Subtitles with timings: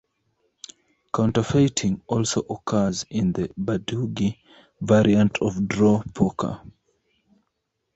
[1.13, 4.39] Counterfeiting also occurs in the Badugi
[4.81, 6.59] variant of draw poker.